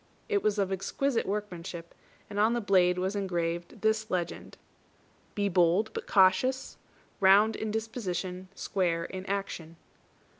[0.27, 1.93] It was of exquisite workmanship,
[2.27, 4.57] and on the blade was engraved this legend:
[5.35, 6.77] "_Be bold, but cautious;
[7.19, 9.75] round in disposition, square in action.